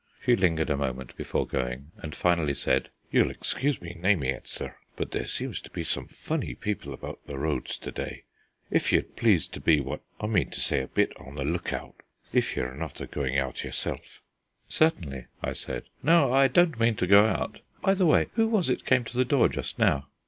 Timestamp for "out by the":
17.27-18.07